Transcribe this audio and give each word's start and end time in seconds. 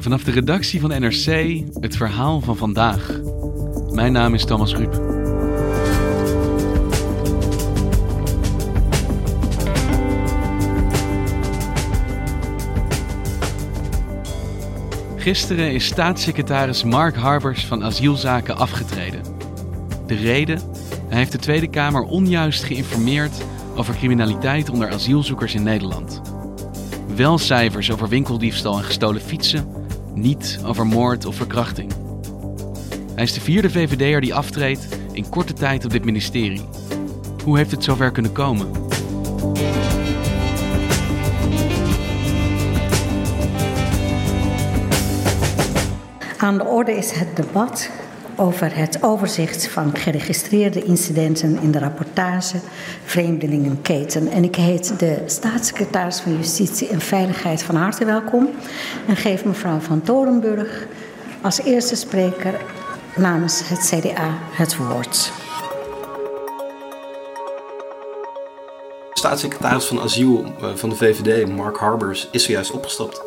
Vanaf 0.00 0.24
de 0.24 0.30
redactie 0.30 0.80
van 0.80 0.90
NRC 0.90 1.60
het 1.80 1.96
verhaal 1.96 2.40
van 2.40 2.56
vandaag. 2.56 3.20
Mijn 3.92 4.12
naam 4.12 4.34
is 4.34 4.44
Thomas 4.44 4.74
Ruip. 4.74 4.94
Gisteren 15.16 15.72
is 15.72 15.84
staatssecretaris 15.84 16.84
Mark 16.84 17.16
Harbers 17.16 17.66
van 17.66 17.84
asielzaken 17.84 18.56
afgetreden. 18.56 19.22
De 20.06 20.14
reden? 20.14 20.60
Hij 21.08 21.18
heeft 21.18 21.32
de 21.32 21.38
Tweede 21.38 21.68
Kamer 21.68 22.02
onjuist 22.02 22.64
geïnformeerd 22.64 23.42
over 23.76 23.94
criminaliteit 23.94 24.70
onder 24.70 24.92
asielzoekers 24.92 25.54
in 25.54 25.62
Nederland. 25.62 26.20
Wel 27.16 27.38
cijfers 27.38 27.92
over 27.92 28.08
winkeldiefstal 28.08 28.78
en 28.78 28.84
gestolen 28.84 29.20
fietsen, 29.20 29.79
niet 30.14 30.60
over 30.64 30.86
moord 30.86 31.26
of 31.26 31.36
verkrachting. 31.36 31.92
Hij 33.14 33.24
is 33.24 33.32
de 33.32 33.40
vierde 33.40 33.70
VVD'er 33.70 34.20
die 34.20 34.34
aftreedt 34.34 34.88
in 35.12 35.28
korte 35.28 35.52
tijd 35.52 35.84
op 35.84 35.90
dit 35.90 36.04
ministerie. 36.04 36.62
Hoe 37.44 37.56
heeft 37.56 37.70
het 37.70 37.84
zover 37.84 38.10
kunnen 38.10 38.32
komen? 38.32 38.70
Aan 46.38 46.58
de 46.58 46.64
orde 46.64 46.92
is 46.92 47.10
het 47.10 47.36
debat 47.36 47.90
over 48.40 48.76
het 48.76 49.02
overzicht 49.02 49.68
van 49.68 49.96
geregistreerde 49.96 50.84
incidenten 50.84 51.58
in 51.62 51.70
de 51.70 51.78
rapportage 51.78 52.56
Vreemdelingenketen. 53.04 54.30
En 54.30 54.44
ik 54.44 54.56
heet 54.56 54.98
de 54.98 55.22
staatssecretaris 55.26 56.20
van 56.20 56.36
Justitie 56.36 56.88
en 56.88 57.00
Veiligheid 57.00 57.62
van 57.62 57.74
harte 57.74 58.04
welkom 58.04 58.48
en 59.06 59.16
geef 59.16 59.44
mevrouw 59.44 59.78
van 59.78 60.02
Torenburg 60.02 60.86
als 61.42 61.62
eerste 61.62 61.96
spreker 61.96 62.60
namens 63.16 63.68
het 63.68 63.92
CDA 63.94 64.38
het 64.52 64.76
woord. 64.76 65.32
Staatssecretaris 69.12 69.84
van 69.84 70.00
Asiel 70.00 70.44
eh, 70.44 70.74
van 70.74 70.88
de 70.88 70.96
VVD, 70.96 71.48
Mark 71.48 71.76
Harbers, 71.76 72.28
is 72.30 72.44
zojuist 72.44 72.70
opgestapt. 72.70 73.22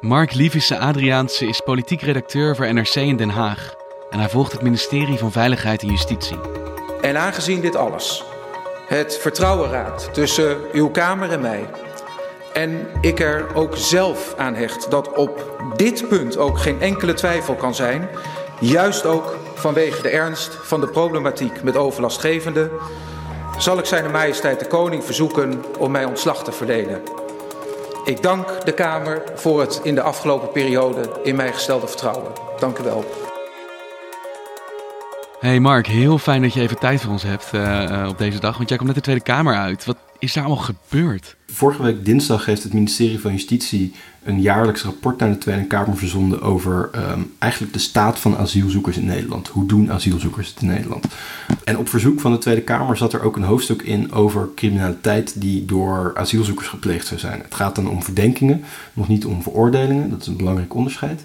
Mark 0.00 0.34
Lievisse 0.34 0.78
Adriaanse 0.78 1.46
is 1.46 1.60
politiek 1.60 2.00
redacteur 2.00 2.56
voor 2.56 2.74
NRC 2.74 2.94
in 2.94 3.16
Den 3.16 3.30
Haag. 3.30 3.86
En 4.10 4.18
hij 4.18 4.28
volgt 4.28 4.52
het 4.52 4.62
ministerie 4.62 5.18
van 5.18 5.32
Veiligheid 5.32 5.82
en 5.82 5.88
Justitie. 5.88 6.38
En 7.00 7.16
aangezien 7.16 7.60
dit 7.60 7.76
alles 7.76 8.24
het 8.88 9.16
vertrouwen 9.16 9.70
raadt 9.70 10.14
tussen 10.14 10.56
uw 10.72 10.90
Kamer 10.90 11.32
en 11.32 11.40
mij. 11.40 11.66
En 12.52 12.86
ik 13.00 13.20
er 13.20 13.54
ook 13.54 13.76
zelf 13.76 14.34
aan 14.36 14.54
hecht 14.54 14.90
dat 14.90 15.12
op 15.12 15.62
dit 15.76 16.08
punt 16.08 16.36
ook 16.36 16.58
geen 16.58 16.80
enkele 16.80 17.14
twijfel 17.14 17.54
kan 17.54 17.74
zijn. 17.74 18.08
Juist 18.60 19.04
ook 19.06 19.36
vanwege 19.54 20.02
de 20.02 20.08
ernst 20.08 20.58
van 20.62 20.80
de 20.80 20.88
problematiek 20.88 21.62
met 21.62 21.76
overlastgevenden. 21.76 22.70
Zal 23.58 23.78
ik 23.78 23.84
zijn 23.84 24.10
majesteit 24.10 24.60
de 24.60 24.66
koning 24.66 25.04
verzoeken 25.04 25.64
om 25.78 25.90
mij 25.90 26.04
ontslag 26.04 26.44
te 26.44 26.52
verdelen. 26.52 27.02
Ik 28.04 28.22
dank 28.22 28.64
de 28.64 28.72
Kamer 28.72 29.22
voor 29.34 29.60
het 29.60 29.80
in 29.82 29.94
de 29.94 30.02
afgelopen 30.02 30.50
periode 30.50 31.10
in 31.22 31.36
mij 31.36 31.52
gestelde 31.52 31.86
vertrouwen. 31.86 32.32
Dank 32.58 32.78
u 32.78 32.82
wel. 32.82 33.27
Hey 35.40 35.60
Mark, 35.60 35.86
heel 35.86 36.18
fijn 36.18 36.42
dat 36.42 36.54
je 36.54 36.60
even 36.60 36.78
tijd 36.78 37.00
voor 37.00 37.12
ons 37.12 37.22
hebt 37.22 37.50
uh, 37.54 38.06
op 38.08 38.18
deze 38.18 38.40
dag. 38.40 38.56
Want 38.56 38.68
jij 38.68 38.78
komt 38.78 38.88
net 38.88 38.98
de 38.98 39.04
Tweede 39.04 39.22
Kamer 39.22 39.54
uit. 39.54 39.84
Wat 39.84 39.96
is 40.18 40.32
daar 40.32 40.44
allemaal 40.44 40.64
gebeurd? 40.64 41.36
Vorige 41.46 41.82
week 41.82 42.04
dinsdag 42.04 42.44
heeft 42.44 42.62
het 42.62 42.72
ministerie 42.72 43.20
van 43.20 43.32
Justitie 43.32 43.92
een 44.24 44.40
jaarlijks 44.40 44.82
rapport 44.82 45.18
naar 45.18 45.30
de 45.30 45.38
Tweede 45.38 45.64
Kamer 45.64 45.96
verzonden 45.96 46.40
over 46.40 46.90
um, 46.94 47.32
eigenlijk 47.38 47.72
de 47.72 47.78
staat 47.78 48.18
van 48.18 48.36
asielzoekers 48.36 48.96
in 48.96 49.04
Nederland. 49.04 49.48
Hoe 49.48 49.66
doen 49.66 49.92
asielzoekers 49.92 50.48
het 50.48 50.60
in 50.60 50.68
Nederland? 50.68 51.06
En 51.64 51.78
op 51.78 51.88
verzoek 51.88 52.20
van 52.20 52.32
de 52.32 52.38
Tweede 52.38 52.60
Kamer 52.62 52.96
zat 52.96 53.12
er 53.12 53.22
ook 53.22 53.36
een 53.36 53.42
hoofdstuk 53.42 53.82
in 53.82 54.12
over 54.12 54.48
criminaliteit 54.54 55.40
die 55.40 55.64
door 55.64 56.12
asielzoekers 56.14 56.68
gepleegd 56.68 57.06
zou 57.06 57.20
zijn. 57.20 57.40
Het 57.40 57.54
gaat 57.54 57.74
dan 57.74 57.88
om 57.88 58.02
verdenkingen, 58.02 58.64
nog 58.92 59.08
niet 59.08 59.24
om 59.24 59.42
veroordelingen. 59.42 60.10
Dat 60.10 60.20
is 60.20 60.26
een 60.26 60.36
belangrijk 60.36 60.74
onderscheid. 60.74 61.22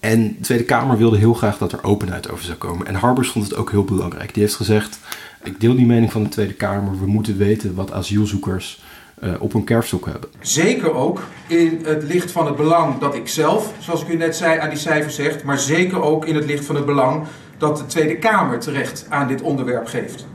En 0.00 0.36
de 0.38 0.40
Tweede 0.40 0.64
Kamer 0.64 0.96
wilde 0.96 1.18
heel 1.18 1.34
graag 1.34 1.58
dat 1.58 1.72
er 1.72 1.84
openheid 1.84 2.30
over 2.30 2.44
zou 2.44 2.56
komen. 2.56 2.86
En 2.86 2.94
Harbers 2.94 3.28
vond 3.28 3.44
het 3.44 3.56
ook 3.56 3.70
heel 3.70 3.84
belangrijk. 3.84 4.34
Die 4.34 4.42
heeft 4.42 4.54
gezegd: 4.54 4.98
Ik 5.42 5.60
deel 5.60 5.76
die 5.76 5.86
mening 5.86 6.12
van 6.12 6.22
de 6.22 6.28
Tweede 6.28 6.54
Kamer. 6.54 6.98
We 6.98 7.06
moeten 7.06 7.36
weten 7.36 7.74
wat 7.74 7.92
asielzoekers 7.92 8.82
uh, 9.22 9.34
op 9.38 9.52
hun 9.52 9.64
kerfstok 9.64 10.06
hebben. 10.06 10.28
Zeker 10.40 10.94
ook 10.94 11.22
in 11.46 11.80
het 11.84 12.02
licht 12.02 12.30
van 12.30 12.46
het 12.46 12.56
belang 12.56 12.98
dat 12.98 13.14
ik 13.14 13.28
zelf, 13.28 13.74
zoals 13.78 14.02
ik 14.02 14.08
u 14.08 14.16
net 14.16 14.36
zei, 14.36 14.58
aan 14.58 14.68
die 14.68 14.78
cijfers 14.78 15.14
zeg. 15.14 15.42
Maar 15.42 15.58
zeker 15.58 16.02
ook 16.02 16.26
in 16.26 16.34
het 16.34 16.46
licht 16.46 16.64
van 16.64 16.74
het 16.74 16.86
belang 16.86 17.26
dat 17.58 17.76
de 17.76 17.86
Tweede 17.86 18.18
Kamer 18.18 18.60
terecht 18.60 19.06
aan 19.08 19.28
dit 19.28 19.42
onderwerp 19.42 19.86
geeft. 19.86 20.26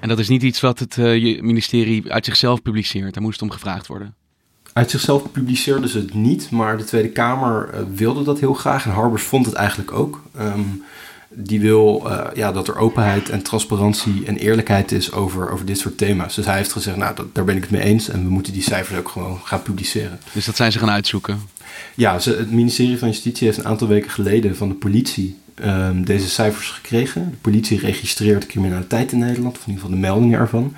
En 0.00 0.08
dat 0.08 0.18
is 0.18 0.28
niet 0.28 0.42
iets 0.42 0.60
wat 0.60 0.78
het 0.78 0.96
uh, 0.96 1.42
ministerie 1.42 2.12
uit 2.12 2.24
zichzelf 2.24 2.62
publiceert. 2.62 3.14
Daar 3.14 3.22
moest 3.22 3.42
om 3.42 3.50
gevraagd 3.50 3.86
worden. 3.86 4.14
Uit 4.78 4.90
zichzelf 4.90 5.32
publiceerden 5.32 5.88
ze 5.88 5.98
het 5.98 6.14
niet, 6.14 6.50
maar 6.50 6.76
de 6.76 6.84
Tweede 6.84 7.08
Kamer 7.08 7.70
uh, 7.74 7.80
wilde 7.94 8.22
dat 8.22 8.40
heel 8.40 8.54
graag. 8.54 8.84
En 8.84 8.90
Harbers 8.90 9.22
vond 9.22 9.46
het 9.46 9.54
eigenlijk 9.54 9.92
ook. 9.92 10.22
Um, 10.40 10.82
die 11.28 11.60
wil 11.60 12.02
uh, 12.06 12.26
ja, 12.34 12.52
dat 12.52 12.68
er 12.68 12.76
openheid 12.76 13.28
en 13.28 13.42
transparantie 13.42 14.22
en 14.26 14.36
eerlijkheid 14.36 14.92
is 14.92 15.12
over, 15.12 15.50
over 15.50 15.66
dit 15.66 15.78
soort 15.78 15.98
thema's. 15.98 16.34
Dus 16.34 16.46
hij 16.46 16.56
heeft 16.56 16.72
gezegd, 16.72 16.96
nou, 16.96 17.14
dat, 17.14 17.34
daar 17.34 17.44
ben 17.44 17.56
ik 17.56 17.62
het 17.62 17.70
mee 17.70 17.82
eens. 17.82 18.08
En 18.08 18.24
we 18.24 18.30
moeten 18.30 18.52
die 18.52 18.62
cijfers 18.62 18.98
ook 18.98 19.08
gewoon 19.08 19.40
gaan 19.44 19.62
publiceren. 19.62 20.20
Dus 20.32 20.44
dat 20.44 20.56
zijn 20.56 20.72
ze 20.72 20.78
gaan 20.78 20.90
uitzoeken? 20.90 21.40
Ja, 21.94 22.18
ze, 22.18 22.30
het 22.30 22.50
ministerie 22.50 22.98
van 22.98 23.08
Justitie 23.08 23.46
heeft 23.46 23.58
een 23.58 23.68
aantal 23.68 23.88
weken 23.88 24.10
geleden 24.10 24.56
van 24.56 24.68
de 24.68 24.74
politie 24.74 25.36
um, 25.64 26.04
deze 26.04 26.28
cijfers 26.28 26.70
gekregen. 26.70 27.30
De 27.30 27.36
politie 27.36 27.78
registreert 27.78 28.46
criminaliteit 28.46 29.12
in 29.12 29.18
Nederland, 29.18 29.56
of 29.56 29.62
in 29.62 29.68
ieder 29.68 29.82
geval 29.82 29.96
de 30.00 30.06
meldingen 30.06 30.38
ervan. 30.38 30.74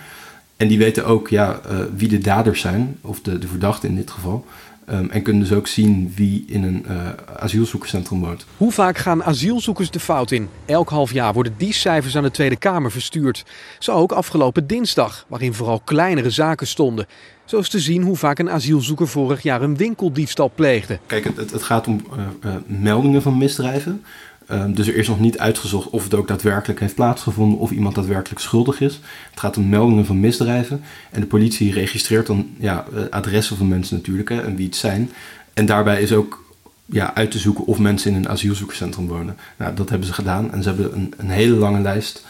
En 0.60 0.68
die 0.68 0.78
weten 0.78 1.06
ook 1.06 1.28
ja, 1.28 1.60
uh, 1.70 1.78
wie 1.96 2.08
de 2.08 2.18
daders 2.18 2.60
zijn, 2.60 2.96
of 3.00 3.20
de, 3.20 3.38
de 3.38 3.46
verdachte 3.46 3.86
in 3.86 3.96
dit 3.96 4.10
geval. 4.10 4.44
Um, 4.90 5.10
en 5.10 5.22
kunnen 5.22 5.42
dus 5.42 5.52
ook 5.52 5.66
zien 5.66 6.12
wie 6.16 6.44
in 6.46 6.62
een 6.62 6.84
uh, 6.90 7.08
asielzoekerscentrum 7.36 8.20
woont. 8.20 8.46
Hoe 8.56 8.72
vaak 8.72 8.98
gaan 8.98 9.24
asielzoekers 9.24 9.90
de 9.90 10.00
fout 10.00 10.30
in? 10.30 10.48
Elk 10.66 10.88
half 10.88 11.12
jaar 11.12 11.32
worden 11.32 11.54
die 11.56 11.72
cijfers 11.72 12.16
aan 12.16 12.22
de 12.22 12.30
Tweede 12.30 12.56
Kamer 12.56 12.90
verstuurd. 12.90 13.44
Zo 13.78 13.92
ook 13.92 14.12
afgelopen 14.12 14.66
dinsdag, 14.66 15.24
waarin 15.28 15.54
vooral 15.54 15.80
kleinere 15.84 16.30
zaken 16.30 16.66
stonden. 16.66 17.06
Zo 17.44 17.58
is 17.58 17.68
te 17.68 17.80
zien 17.80 18.02
hoe 18.02 18.16
vaak 18.16 18.38
een 18.38 18.50
asielzoeker 18.50 19.08
vorig 19.08 19.42
jaar 19.42 19.62
een 19.62 19.76
winkeldiefstal 19.76 20.52
pleegde. 20.54 20.98
Kijk, 21.06 21.24
het, 21.24 21.50
het 21.50 21.62
gaat 21.62 21.86
om 21.86 22.00
uh, 22.12 22.22
uh, 22.44 22.54
meldingen 22.66 23.22
van 23.22 23.38
misdrijven. 23.38 24.02
Um, 24.52 24.74
dus 24.74 24.88
er 24.88 24.96
is 24.96 25.08
nog 25.08 25.20
niet 25.20 25.38
uitgezocht 25.38 25.90
of 25.90 26.04
het 26.04 26.14
ook 26.14 26.28
daadwerkelijk 26.28 26.80
heeft 26.80 26.94
plaatsgevonden 26.94 27.58
of 27.58 27.70
iemand 27.70 27.94
daadwerkelijk 27.94 28.40
schuldig 28.40 28.80
is. 28.80 29.00
Het 29.30 29.40
gaat 29.40 29.56
om 29.56 29.68
meldingen 29.68 30.06
van 30.06 30.20
misdrijven. 30.20 30.82
En 31.10 31.20
de 31.20 31.26
politie 31.26 31.72
registreert 31.72 32.26
dan 32.26 32.48
ja, 32.58 32.84
adressen 33.10 33.56
van 33.56 33.68
mensen 33.68 33.96
natuurlijk 33.96 34.28
hè, 34.28 34.42
en 34.42 34.56
wie 34.56 34.66
het 34.66 34.76
zijn. 34.76 35.10
En 35.54 35.66
daarbij 35.66 36.02
is 36.02 36.12
ook 36.12 36.44
ja, 36.86 37.14
uit 37.14 37.30
te 37.30 37.38
zoeken 37.38 37.66
of 37.66 37.78
mensen 37.78 38.10
in 38.10 38.16
een 38.16 38.28
asielzoekerscentrum 38.28 39.06
wonen. 39.06 39.36
Nou, 39.56 39.74
dat 39.74 39.88
hebben 39.88 40.06
ze 40.06 40.14
gedaan 40.14 40.52
en 40.52 40.62
ze 40.62 40.68
hebben 40.68 40.94
een, 40.94 41.14
een 41.16 41.30
hele 41.30 41.54
lange 41.54 41.80
lijst 41.80 42.26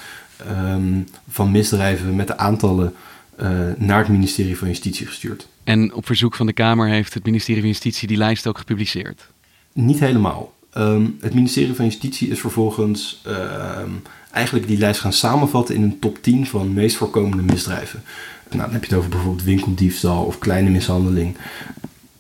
um, 0.51 1.07
van 1.29 1.51
misdrijven 1.51 2.17
met 2.17 2.27
de 2.27 2.39
aantallen 2.39 2.95
uh, 3.41 3.49
naar 3.77 3.99
het 3.99 4.09
ministerie 4.09 4.59
van 4.59 4.69
Justitie 4.69 5.07
gestuurd. 5.07 5.47
En 5.65 5.95
op 5.95 6.07
verzoek 6.07 6.35
van 6.35 6.47
de 6.47 6.53
Kamer 6.53 6.89
heeft 6.89 7.15
het 7.15 7.25
ministerie 7.25 7.61
van 7.61 7.71
Justitie 7.71 8.09
die 8.09 8.17
lijst 8.17 8.47
ook 8.47 8.59
gepubliceerd? 8.59 9.27
Niet 9.73 10.01
helemaal. 10.01 10.53
Ehm, 10.73 11.07
het 11.21 11.35
ministerie 11.35 11.75
van 11.75 11.85
Justitie 11.85 12.29
is 12.29 12.41
vervolgens 12.41 13.21
ehm, 13.25 13.91
eigenlijk 14.33 14.67
die 14.67 14.79
lijst 14.79 15.01
gaan 15.01 15.13
samenvatten 15.13 15.75
in 15.75 15.83
een 15.83 15.99
top 15.99 16.23
10 16.23 16.47
van 16.47 16.73
meest 16.73 16.97
voorkomende 16.97 17.43
misdrijven. 17.43 18.03
Nou, 18.49 18.63
dan 18.63 18.73
heb 18.73 18.85
je 18.85 18.89
het 18.89 18.99
over 18.99 19.11
bijvoorbeeld 19.11 19.45
winkeldiefstal 19.45 20.25
of 20.25 20.39
kleine 20.39 20.71
mishandeling. 20.71 21.37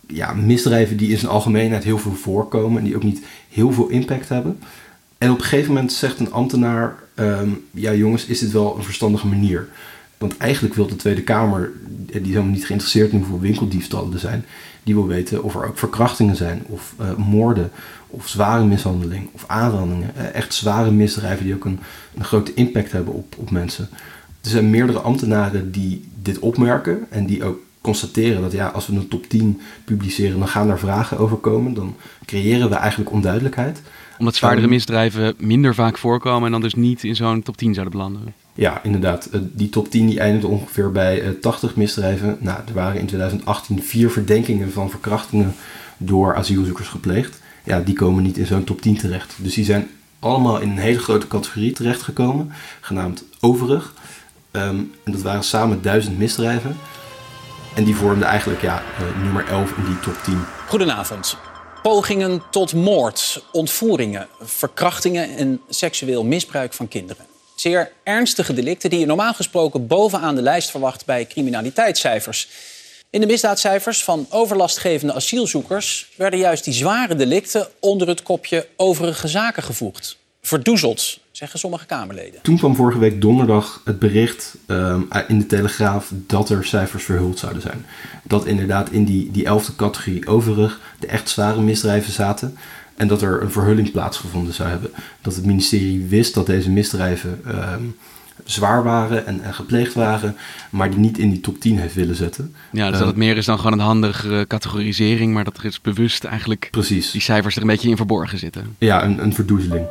Ja, 0.06 0.32
misdrijven 0.32 0.96
die 0.96 1.10
in 1.10 1.18
zijn 1.18 1.30
algemeenheid 1.30 1.84
heel 1.84 1.98
veel 1.98 2.14
voorkomen 2.14 2.78
en 2.78 2.84
die 2.84 2.96
ook 2.96 3.02
niet 3.02 3.24
heel 3.48 3.72
veel 3.72 3.88
impact 3.88 4.28
hebben. 4.28 4.58
En 5.18 5.30
op 5.30 5.38
een 5.38 5.44
gegeven 5.44 5.72
moment 5.72 5.92
zegt 5.92 6.18
een 6.18 6.32
ambtenaar: 6.32 6.94
ehm, 7.14 7.48
Ja, 7.70 7.94
jongens, 7.94 8.24
is 8.24 8.38
dit 8.38 8.52
wel 8.52 8.76
een 8.76 8.82
verstandige 8.82 9.26
manier? 9.26 9.68
Want 10.20 10.36
eigenlijk 10.36 10.74
wil 10.74 10.86
de 10.86 10.96
Tweede 10.96 11.22
Kamer, 11.22 11.72
die 11.86 12.20
is 12.20 12.28
helemaal 12.28 12.52
niet 12.52 12.66
geïnteresseerd 12.66 13.12
in 13.12 13.18
hoeveel 13.18 13.40
winkeldiefstallen 13.40 14.12
er 14.12 14.18
zijn, 14.18 14.44
die 14.82 14.94
wil 14.94 15.06
weten 15.06 15.42
of 15.42 15.54
er 15.54 15.66
ook 15.66 15.78
verkrachtingen 15.78 16.36
zijn, 16.36 16.62
of 16.66 16.94
uh, 17.00 17.14
moorden, 17.14 17.70
of 18.06 18.28
zware 18.28 18.64
mishandeling, 18.64 19.28
of 19.32 19.44
aanrandingen. 19.46 20.10
Uh, 20.16 20.34
echt 20.34 20.54
zware 20.54 20.90
misdrijven 20.90 21.44
die 21.44 21.54
ook 21.54 21.64
een, 21.64 21.78
een 22.16 22.24
grote 22.24 22.54
impact 22.54 22.92
hebben 22.92 23.14
op, 23.14 23.34
op 23.38 23.50
mensen. 23.50 23.88
Er 24.42 24.50
zijn 24.50 24.70
meerdere 24.70 24.98
ambtenaren 24.98 25.70
die 25.70 26.08
dit 26.22 26.38
opmerken 26.38 27.06
en 27.10 27.26
die 27.26 27.44
ook 27.44 27.58
constateren 27.80 28.42
dat 28.42 28.52
ja, 28.52 28.66
als 28.66 28.86
we 28.86 28.94
een 28.94 29.08
top 29.08 29.28
10 29.28 29.60
publiceren, 29.84 30.38
dan 30.38 30.48
gaan 30.48 30.66
daar 30.66 30.78
vragen 30.78 31.18
over 31.18 31.36
komen. 31.36 31.74
Dan 31.74 31.96
creëren 32.24 32.68
we 32.68 32.74
eigenlijk 32.74 33.12
onduidelijkheid. 33.12 33.82
Omdat 34.18 34.34
zwaardere 34.34 34.66
um, 34.66 34.72
misdrijven 34.72 35.34
minder 35.38 35.74
vaak 35.74 35.98
voorkomen 35.98 36.44
en 36.44 36.52
dan 36.52 36.60
dus 36.60 36.74
niet 36.74 37.04
in 37.04 37.16
zo'n 37.16 37.42
top 37.42 37.56
10 37.56 37.74
zouden 37.74 37.98
belanden. 37.98 38.34
Ja, 38.54 38.80
inderdaad. 38.82 39.28
Die 39.32 39.68
top 39.68 39.90
10 39.90 40.06
die 40.06 40.20
eindigde 40.20 40.46
ongeveer 40.46 40.92
bij 40.92 41.36
80 41.40 41.76
misdrijven. 41.76 42.36
Nou, 42.40 42.58
er 42.66 42.74
waren 42.74 43.00
in 43.00 43.06
2018 43.06 43.82
vier 43.82 44.10
verdenkingen 44.10 44.72
van 44.72 44.90
verkrachtingen 44.90 45.54
door 45.96 46.36
asielzoekers 46.36 46.88
gepleegd. 46.88 47.40
Ja, 47.64 47.80
die 47.80 47.94
komen 47.94 48.22
niet 48.22 48.38
in 48.38 48.46
zo'n 48.46 48.64
top 48.64 48.80
10 48.80 48.98
terecht. 48.98 49.34
Dus 49.36 49.54
die 49.54 49.64
zijn 49.64 49.88
allemaal 50.18 50.60
in 50.60 50.70
een 50.70 50.78
hele 50.78 50.98
grote 50.98 51.26
categorie 51.26 51.72
terechtgekomen, 51.72 52.52
genaamd 52.80 53.24
overig. 53.40 53.94
Um, 54.52 54.92
en 55.04 55.12
dat 55.12 55.22
waren 55.22 55.44
samen 55.44 55.82
duizend 55.82 56.18
misdrijven. 56.18 56.76
En 57.74 57.84
die 57.84 57.94
vormden 57.94 58.28
eigenlijk 58.28 58.62
ja, 58.62 58.82
uh, 59.00 59.22
nummer 59.22 59.48
11 59.48 59.76
in 59.76 59.84
die 59.84 60.00
top 60.00 60.16
10. 60.24 60.44
Goedenavond. 60.68 61.36
Pogingen 61.82 62.42
tot 62.50 62.74
moord, 62.74 63.44
ontvoeringen, 63.52 64.26
verkrachtingen 64.40 65.36
en 65.36 65.60
seksueel 65.68 66.24
misbruik 66.24 66.72
van 66.72 66.88
kinderen. 66.88 67.29
Zeer 67.60 67.92
ernstige 68.02 68.52
delicten 68.52 68.90
die 68.90 68.98
je 68.98 69.06
normaal 69.06 69.34
gesproken 69.34 69.86
bovenaan 69.86 70.34
de 70.34 70.42
lijst 70.42 70.70
verwacht 70.70 71.06
bij 71.06 71.26
criminaliteitscijfers. 71.26 72.48
In 73.10 73.20
de 73.20 73.26
misdaadcijfers 73.26 74.04
van 74.04 74.26
overlastgevende 74.30 75.14
asielzoekers 75.14 76.12
werden 76.16 76.38
juist 76.38 76.64
die 76.64 76.74
zware 76.74 77.14
delicten 77.14 77.68
onder 77.80 78.08
het 78.08 78.22
kopje 78.22 78.66
overige 78.76 79.28
zaken 79.28 79.62
gevoegd. 79.62 80.16
Verdoezeld, 80.42 81.18
zeggen 81.32 81.58
sommige 81.58 81.86
Kamerleden. 81.86 82.42
Toen 82.42 82.58
kwam 82.58 82.76
vorige 82.76 82.98
week 82.98 83.20
donderdag 83.20 83.82
het 83.84 83.98
bericht 83.98 84.54
um, 84.66 85.08
in 85.28 85.38
de 85.38 85.46
Telegraaf 85.46 86.10
dat 86.12 86.50
er 86.50 86.64
cijfers 86.64 87.04
verhuld 87.04 87.38
zouden 87.38 87.62
zijn. 87.62 87.86
Dat 88.22 88.46
inderdaad 88.46 88.90
in 88.90 89.04
die, 89.04 89.30
die 89.30 89.44
elfde 89.44 89.76
categorie 89.76 90.26
overig 90.26 90.80
de 90.98 91.06
echt 91.06 91.28
zware 91.28 91.60
misdrijven 91.60 92.12
zaten. 92.12 92.56
En 93.00 93.08
dat 93.08 93.22
er 93.22 93.42
een 93.42 93.50
verhulling 93.50 93.90
plaatsgevonden 93.92 94.54
zou 94.54 94.68
hebben. 94.68 94.90
Dat 95.20 95.34
het 95.34 95.44
ministerie 95.44 96.06
wist 96.08 96.34
dat 96.34 96.46
deze 96.46 96.70
misdrijven 96.70 97.40
um, 97.46 97.96
zwaar 98.44 98.82
waren 98.82 99.26
en, 99.26 99.42
en, 99.42 99.54
gepleegd 99.54 99.94
waren, 99.94 100.36
maar 100.70 100.90
die 100.90 100.98
niet 100.98 101.18
in 101.18 101.30
die 101.30 101.40
top 101.40 101.60
10 101.60 101.78
heeft 101.78 101.94
willen 101.94 102.14
zetten. 102.14 102.54
Ja, 102.72 102.90
dus 102.90 102.98
dat 102.98 103.06
het 103.06 103.16
meer 103.16 103.36
is 103.36 103.44
dan 103.44 103.56
gewoon 103.56 103.72
een 103.72 103.78
handige 103.78 104.44
categorisering, 104.48 105.32
maar 105.32 105.44
dat 105.44 105.58
er 105.58 105.64
is 105.64 105.80
bewust 105.80 106.24
eigenlijk 106.24 106.68
Precies. 106.70 107.10
die 107.10 107.20
cijfers 107.20 107.56
er 107.56 107.62
een 107.62 107.68
beetje 107.68 107.88
in 107.88 107.96
verborgen 107.96 108.38
zitten. 108.38 108.76
Ja, 108.78 109.04
een, 109.04 109.22
een 109.22 109.34
verdoezeling. 109.34 109.86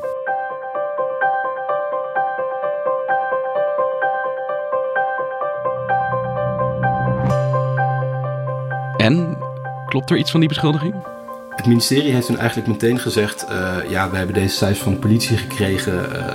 En 8.97 9.37
klopt 9.85 10.09
er 10.09 10.17
iets 10.17 10.31
van 10.31 10.39
die 10.39 10.49
beschuldiging? 10.49 11.18
Het 11.59 11.67
ministerie 11.67 12.13
heeft 12.13 12.25
toen 12.25 12.37
eigenlijk 12.37 12.67
meteen 12.67 12.99
gezegd: 12.99 13.45
uh, 13.51 13.89
ja, 13.89 14.09
we 14.09 14.17
hebben 14.17 14.35
deze 14.35 14.55
cijfers 14.55 14.79
van 14.79 14.93
de 14.93 14.99
politie 14.99 15.37
gekregen. 15.37 15.93
Uh, 15.93 16.25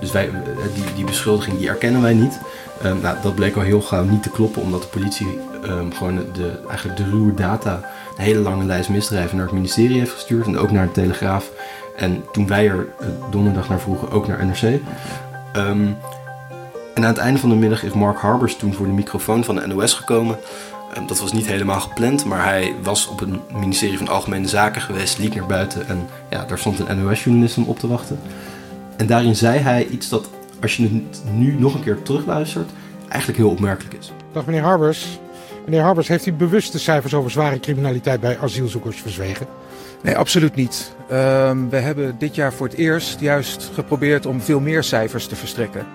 dus 0.00 0.12
wij, 0.12 0.30
die, 0.74 0.94
die 0.94 1.04
beschuldiging 1.04 1.58
die 1.58 1.68
erkennen 1.68 2.02
wij 2.02 2.14
niet. 2.14 2.40
Uh, 2.84 2.92
nou, 3.02 3.16
dat 3.22 3.34
bleek 3.34 3.56
al 3.56 3.62
heel 3.62 3.80
gauw 3.80 4.04
niet 4.04 4.22
te 4.22 4.30
kloppen, 4.30 4.62
omdat 4.62 4.82
de 4.82 4.88
politie 4.88 5.38
um, 5.64 5.92
gewoon 5.94 6.16
de, 6.32 6.50
eigenlijk 6.68 6.96
de 6.96 7.04
ruwe 7.04 7.34
data, 7.34 7.80
een 8.16 8.24
hele 8.24 8.40
lange 8.40 8.64
lijst 8.64 8.88
misdrijven 8.88 9.36
naar 9.36 9.46
het 9.46 9.54
ministerie 9.54 9.98
heeft 9.98 10.12
gestuurd 10.12 10.46
en 10.46 10.58
ook 10.58 10.70
naar 10.70 10.86
de 10.86 10.92
Telegraaf. 10.92 11.50
En 11.96 12.24
toen 12.32 12.46
wij 12.46 12.68
er 12.68 12.86
donderdag 13.30 13.68
naar 13.68 13.80
vroegen, 13.80 14.10
ook 14.10 14.26
naar 14.26 14.46
NRC. 14.46 14.62
Um, 15.56 15.96
en 16.94 17.02
aan 17.04 17.10
het 17.12 17.18
einde 17.18 17.38
van 17.38 17.48
de 17.48 17.56
middag 17.56 17.82
is 17.82 17.92
Mark 17.92 18.18
Harbers 18.18 18.56
toen 18.56 18.74
voor 18.74 18.86
de 18.86 18.92
microfoon 18.92 19.44
van 19.44 19.54
de 19.54 19.66
NOS 19.66 19.94
gekomen. 19.94 20.38
Dat 21.06 21.20
was 21.20 21.32
niet 21.32 21.46
helemaal 21.46 21.80
gepland, 21.80 22.24
maar 22.24 22.44
hij 22.44 22.74
was 22.82 23.06
op 23.06 23.18
het 23.18 23.52
ministerie 23.52 23.98
van 23.98 24.08
Algemene 24.08 24.48
Zaken 24.48 24.80
geweest, 24.80 25.18
liep 25.18 25.34
naar 25.34 25.46
buiten 25.46 25.88
en 25.88 26.06
ja, 26.30 26.44
daar 26.44 26.58
stond 26.58 26.78
een 26.78 27.04
NOS-journalist 27.04 27.56
om 27.56 27.64
op 27.64 27.78
te 27.78 27.86
wachten. 27.86 28.18
En 28.96 29.06
daarin 29.06 29.36
zei 29.36 29.58
hij 29.58 29.86
iets 29.86 30.08
dat, 30.08 30.28
als 30.62 30.76
je 30.76 30.82
het 30.82 31.22
nu 31.32 31.58
nog 31.58 31.74
een 31.74 31.82
keer 31.82 32.02
terugluistert, 32.02 32.70
eigenlijk 33.08 33.38
heel 33.38 33.50
opmerkelijk 33.50 33.94
is. 33.94 34.12
Dag 34.32 34.46
meneer 34.46 34.62
Harbers. 34.62 35.18
Meneer 35.64 35.82
Harbers, 35.82 36.08
heeft 36.08 36.26
u 36.26 36.32
bewust 36.32 36.72
de 36.72 36.78
cijfers 36.78 37.14
over 37.14 37.30
zware 37.30 37.60
criminaliteit 37.60 38.20
bij 38.20 38.38
asielzoekers 38.38 39.00
verzwegen? 39.00 39.46
Nee, 40.02 40.16
absoluut 40.16 40.54
niet. 40.54 40.92
Uh, 41.02 41.08
we 41.70 41.76
hebben 41.76 42.14
dit 42.18 42.34
jaar 42.34 42.52
voor 42.52 42.66
het 42.66 42.76
eerst 42.76 43.20
juist 43.20 43.70
geprobeerd 43.74 44.26
om 44.26 44.40
veel 44.40 44.60
meer 44.60 44.84
cijfers 44.84 45.26
te 45.26 45.36
verstrekken. 45.36 45.86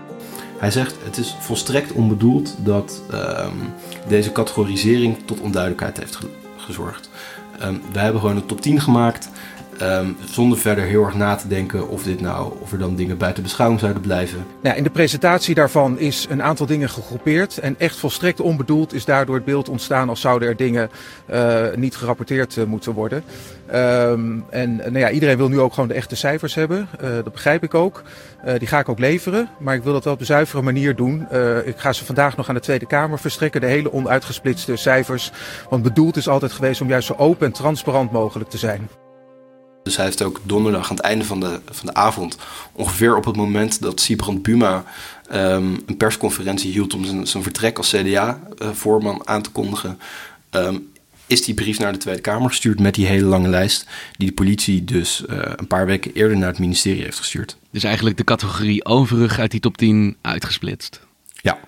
Hij 0.64 0.72
zegt 0.72 0.96
het 1.04 1.18
is 1.18 1.36
volstrekt 1.40 1.92
onbedoeld 1.92 2.56
dat 2.58 3.02
um, 3.14 3.74
deze 4.08 4.32
categorisering 4.32 5.18
tot 5.26 5.40
onduidelijkheid 5.40 5.98
heeft 5.98 6.16
ge 6.16 6.28
gezorgd. 6.58 7.10
Um, 7.64 7.82
we 7.92 8.00
hebben 8.00 8.22
gewoon 8.22 8.36
een 8.36 8.46
top 8.46 8.62
10 8.62 8.82
gemaakt. 8.82 9.30
Um, 9.82 10.16
zonder 10.26 10.58
verder 10.58 10.84
heel 10.84 11.04
erg 11.04 11.16
na 11.16 11.36
te 11.36 11.48
denken 11.48 11.90
of, 11.90 12.04
dit 12.04 12.22
nou, 12.22 12.54
of 12.60 12.72
er 12.72 12.78
dan 12.78 12.96
dingen 12.96 13.18
buiten 13.18 13.44
beschouwing 13.44 13.80
zouden 13.80 14.02
blijven. 14.02 14.46
Ja, 14.62 14.74
in 14.74 14.84
de 14.84 14.90
presentatie 14.90 15.56
daarvan 15.56 16.00
is 16.00 16.28
een 16.30 16.44
aantal 16.44 16.66
dingen 16.66 16.90
gegroepeerd. 16.90 17.58
En 17.58 17.76
echt 17.78 17.96
volstrekt 17.96 18.40
onbedoeld 18.40 18.94
is 18.94 19.06
daardoor 19.06 19.36
het 19.36 19.46
beeld 19.46 19.70
ontstaan 19.70 20.10
als 20.10 20.22
zouden 20.22 20.48
er 20.48 20.56
dingen 20.56 20.90
uh, 21.32 21.64
niet 21.76 21.96
gerapporteerd 21.96 22.56
uh, 22.56 22.64
moeten 22.64 22.94
worden. 22.94 23.24
Um, 23.74 24.46
en 24.50 24.76
nou 24.76 25.00
ja, 25.00 25.10
iedereen 25.10 25.38
wil 25.38 25.50
nu 25.50 25.60
ook 25.60 25.74
gewoon 25.74 25.90
de 25.90 25.96
echte 25.96 26.16
cijfers 26.16 26.56
hebben. 26.56 26.88
Uh, 27.04 27.10
dat 27.10 27.32
begrijp 27.32 27.64
ik 27.64 27.74
ook. 27.74 28.04
die 28.58 28.68
ga 28.68 28.80
ik 28.80 28.90
ook 28.90 29.00
leveren. 29.00 29.50
Maar 29.60 29.76
ik 29.76 29.84
wil 29.84 29.94
dat 29.94 30.04
wel 30.04 30.14
op 30.14 30.20
een 30.20 30.26
zuivere 30.26 30.62
manier 30.62 30.96
doen. 30.96 31.28
ik 31.66 31.78
ga 31.78 31.94
ze 31.94 32.06
vandaag 32.06 32.38
nog 32.38 32.50
aan 32.50 32.56
de 32.56 32.62
Tweede 32.62 32.86
Kamer 32.86 33.20
verstrekken. 33.20 33.62
De 33.62 33.68
hele 33.68 33.94
onuitgesplitste 33.94 34.76
cijfers. 34.76 35.32
Want 35.70 35.84
bedoeld 35.84 36.18
is 36.18 36.28
altijd 36.28 36.52
geweest 36.52 36.82
om 36.82 36.88
juist 36.88 37.08
zo 37.08 37.16
open 37.18 37.46
en 37.46 37.54
transparant 37.54 38.12
mogelijk 38.12 38.50
te 38.50 38.58
zijn. 38.58 39.03
Dus 39.84 39.96
hij 39.96 40.06
heeft 40.06 40.24
ook 40.24 40.42
donderdag 40.44 40.90
aan 40.90 40.96
het 40.96 41.06
einde 41.06 41.26
van 41.26 41.40
de, 41.40 41.60
van 41.72 41.86
de 41.86 41.94
avond, 41.94 42.38
ongeveer 42.72 43.16
op 43.16 43.26
het 43.26 43.36
moment 43.36 43.82
dat 43.82 44.02
Sibrand 44.02 44.42
Buma 44.42 44.84
um, 45.32 45.84
een 45.86 45.98
persconferentie 45.98 46.72
hield 46.72 46.94
om 46.94 47.06
zijn, 47.06 47.28
zijn 47.28 47.44
vertrek 47.44 47.78
als 47.78 47.90
CDA-voorman 47.90 49.16
uh, 49.16 49.22
aan 49.24 49.42
te 49.42 49.50
kondigen, 49.50 50.00
um, 50.52 50.92
is 51.28 51.44
die 51.44 51.54
brief 51.54 51.80
naar 51.80 51.92
de 51.92 51.98
Tweede 51.98 52.22
Kamer 52.22 52.50
gestuurd 52.50 52.80
met 52.80 52.96
die 52.96 53.06
hele 53.06 53.26
lange 53.26 53.48
lijst, 53.48 53.88
die 54.18 54.28
de 54.28 54.34
politie 54.34 54.84
dus 54.84 55.24
uh, 55.30 55.38
een 55.56 55.68
paar 55.68 55.86
weken 55.86 56.14
eerder 56.14 56.38
naar 56.38 56.50
het 56.50 56.60
ministerie 56.60 57.04
heeft 57.04 57.18
gestuurd. 57.18 57.58
Dus 57.72 57.84
eigenlijk 57.84 58.18
de 58.18 58.24
categorie 58.24 58.86
overig 58.86 59.40
uit 59.40 59.52
die 59.52 59.60
top 59.60 59.78
10 59.78 60.18
uitgesplitst. 60.22 61.02
Ja, 61.42 61.60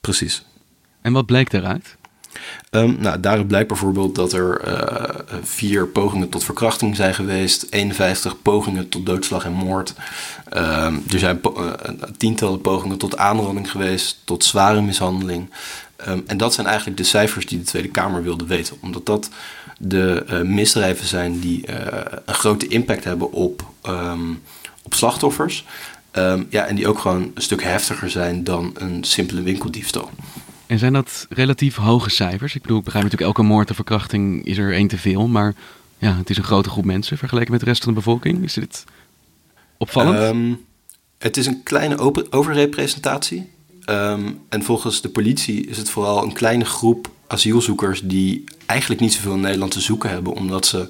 precies. 0.00 0.44
En 1.00 1.12
wat 1.12 1.26
bleek 1.26 1.50
daaruit? 1.50 1.96
Um, 2.70 2.96
nou, 3.00 3.20
daaruit 3.20 3.46
blijkt 3.46 3.68
bijvoorbeeld 3.68 4.14
dat 4.14 4.32
er 4.32 4.68
uh, 4.68 5.38
vier 5.42 5.86
pogingen 5.86 6.28
tot 6.28 6.44
verkrachting 6.44 6.96
zijn 6.96 7.14
geweest, 7.14 7.66
51 7.70 8.42
pogingen 8.42 8.88
tot 8.88 9.06
doodslag 9.06 9.44
en 9.44 9.52
moord. 9.52 9.94
Um, 10.56 11.04
er 11.12 11.18
zijn 11.18 11.40
uh, 11.56 11.72
tientallen 12.16 12.60
pogingen 12.60 12.98
tot 12.98 13.16
aanranding 13.16 13.70
geweest, 13.70 14.18
tot 14.24 14.44
zware 14.44 14.80
mishandeling. 14.80 15.50
Um, 16.08 16.22
en 16.26 16.36
dat 16.36 16.54
zijn 16.54 16.66
eigenlijk 16.66 16.96
de 16.96 17.04
cijfers 17.04 17.46
die 17.46 17.58
de 17.58 17.64
Tweede 17.64 17.88
Kamer 17.88 18.22
wilde 18.22 18.46
weten, 18.46 18.76
omdat 18.80 19.06
dat 19.06 19.30
de 19.78 20.24
uh, 20.30 20.40
misdrijven 20.40 21.06
zijn 21.06 21.40
die 21.40 21.64
een 22.24 22.34
grote 22.34 22.66
impact 22.66 23.04
hebben 23.04 23.32
op, 23.32 23.64
op 24.82 24.94
slachtoffers. 24.94 25.64
ja, 26.50 26.64
en 26.66 26.74
die 26.74 26.88
ook 26.88 26.98
gewoon 26.98 27.30
een 27.34 27.42
stuk 27.42 27.62
heftiger 27.62 28.10
zijn 28.10 28.44
dan 28.44 28.74
een 28.78 29.04
simpele 29.04 29.42
winkeldiefstal. 29.42 30.10
En 30.70 30.78
zijn 30.78 30.92
dat 30.92 31.26
relatief 31.28 31.76
hoge 31.76 32.10
cijfers? 32.10 32.54
Ik 32.54 32.62
bedoel, 32.62 32.78
ik 32.78 32.84
begrijp 32.84 33.04
natuurlijk, 33.04 33.36
elke 33.36 33.48
moord 33.48 33.68
en 33.68 33.74
verkrachting 33.74 34.44
is 34.44 34.58
er 34.58 34.72
één 34.72 34.88
te 34.88 34.98
veel. 34.98 35.28
Maar 35.28 35.54
ja, 35.98 36.16
het 36.16 36.30
is 36.30 36.36
een 36.36 36.44
grote 36.44 36.70
groep 36.70 36.84
mensen 36.84 37.18
vergeleken 37.18 37.50
met 37.50 37.60
de 37.60 37.66
rest 37.66 37.82
van 37.84 37.92
de 37.92 37.98
bevolking. 37.98 38.44
Is 38.44 38.54
dit 38.54 38.84
opvallend? 39.76 40.18
Um, 40.18 40.64
het 41.18 41.36
is 41.36 41.46
een 41.46 41.62
kleine 41.62 41.98
overrepresentatie. 42.30 43.50
Um, 43.86 44.40
en 44.48 44.62
volgens 44.62 45.00
de 45.00 45.08
politie 45.08 45.66
is 45.66 45.76
het 45.76 45.90
vooral 45.90 46.22
een 46.22 46.32
kleine 46.32 46.64
groep 46.64 47.10
asielzoekers 47.26 48.00
die 48.02 48.44
eigenlijk 48.66 49.00
niet 49.00 49.12
zoveel 49.12 49.34
in 49.34 49.40
Nederland 49.40 49.70
te 49.70 49.80
zoeken 49.80 50.10
hebben, 50.10 50.32
omdat 50.32 50.66
ze 50.66 50.88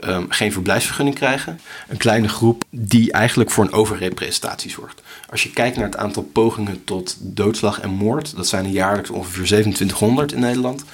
um, 0.00 0.26
geen 0.28 0.52
verblijfsvergunning 0.52 1.16
krijgen. 1.16 1.60
Een 1.88 1.96
kleine 1.96 2.28
groep 2.28 2.64
die 2.70 3.12
eigenlijk 3.12 3.50
voor 3.50 3.64
een 3.64 3.72
overrepresentatie 3.72 4.70
zorgt. 4.70 5.02
Als 5.30 5.42
je 5.42 5.50
kijkt 5.50 5.76
naar 5.76 5.86
het 5.86 5.96
aantal 5.96 6.22
pogingen 6.22 6.84
tot 6.84 7.16
doodslag 7.20 7.80
en 7.80 7.90
moord, 7.90 8.36
dat 8.36 8.46
zijn 8.46 8.64
er 8.64 8.70
jaarlijks 8.70 9.10
ongeveer 9.10 9.44
2700 9.44 10.32
in 10.32 10.40
Nederland. 10.40 10.84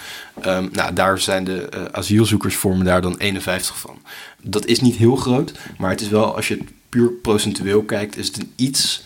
Um, 0.47 0.69
nou, 0.73 0.92
daar 0.92 1.19
zijn 1.19 1.45
de 1.45 1.69
uh, 1.75 1.85
asielzoekers 1.92 2.57
vormen 2.57 2.85
daar 2.85 3.02
dan 3.02 3.16
51 3.16 3.78
van. 3.78 3.99
Dat 4.42 4.66
is 4.66 4.80
niet 4.80 4.97
heel 4.97 5.16
groot, 5.16 5.52
maar 5.78 5.90
het 5.90 6.00
is 6.00 6.09
wel, 6.09 6.37
als 6.37 6.49
je 6.49 6.54
het 6.54 6.69
puur 6.88 7.11
procentueel 7.11 7.83
kijkt, 7.83 8.16
is 8.16 8.26
het 8.26 8.37
een 8.37 8.52
iets 8.57 9.02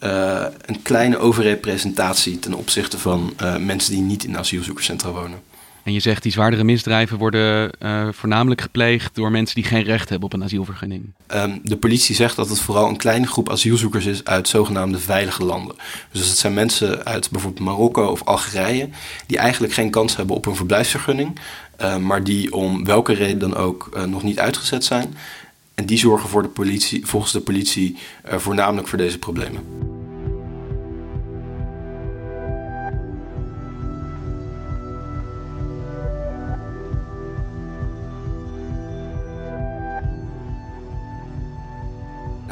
uh, 0.00 0.46
een 0.66 0.82
kleine 0.82 1.18
overrepresentatie 1.18 2.38
ten 2.38 2.54
opzichte 2.54 2.98
van 2.98 3.34
uh, 3.42 3.56
mensen 3.56 3.92
die 3.92 4.02
niet 4.02 4.24
in 4.24 4.38
asielzoekerscentra 4.38 5.10
wonen. 5.10 5.42
En 5.84 5.92
je 5.92 6.00
zegt 6.00 6.22
die 6.22 6.32
zwaardere 6.32 6.64
misdrijven 6.64 7.18
worden 7.18 7.70
uh, 7.82 8.08
voornamelijk 8.12 8.60
gepleegd 8.60 9.14
door 9.14 9.30
mensen 9.30 9.54
die 9.54 9.64
geen 9.64 9.82
recht 9.82 10.08
hebben 10.08 10.26
op 10.26 10.32
een 10.32 10.44
asielvergunning. 10.44 11.12
Um, 11.34 11.60
de 11.62 11.76
politie 11.76 12.14
zegt 12.14 12.36
dat 12.36 12.48
het 12.48 12.60
vooral 12.60 12.88
een 12.88 12.96
kleine 12.96 13.26
groep 13.26 13.50
asielzoekers 13.50 14.06
is 14.06 14.24
uit 14.24 14.48
zogenaamde 14.48 14.98
veilige 14.98 15.44
landen. 15.44 15.76
Dus 16.12 16.28
het 16.28 16.38
zijn 16.38 16.54
mensen 16.54 17.04
uit 17.04 17.30
bijvoorbeeld 17.30 17.64
Marokko 17.64 18.06
of 18.06 18.24
Algerije 18.24 18.88
die 19.26 19.38
eigenlijk 19.38 19.72
geen 19.72 19.90
kans 19.90 20.16
hebben 20.16 20.36
op 20.36 20.46
een 20.46 20.56
verblijfsvergunning, 20.56 21.38
uh, 21.80 21.96
maar 21.96 22.24
die 22.24 22.52
om 22.52 22.84
welke 22.84 23.12
reden 23.12 23.38
dan 23.38 23.56
ook 23.56 23.90
uh, 23.96 24.04
nog 24.04 24.22
niet 24.22 24.38
uitgezet 24.38 24.84
zijn. 24.84 25.16
En 25.74 25.86
die 25.86 25.98
zorgen 25.98 26.28
voor 26.28 26.42
de 26.42 26.48
politie, 26.48 27.06
volgens 27.06 27.32
de 27.32 27.40
politie 27.40 27.96
voornamelijk 28.24 28.88
voor 28.88 28.98
deze 28.98 29.18
problemen. 29.18 29.93